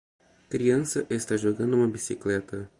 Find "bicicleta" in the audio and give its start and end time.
1.87-2.67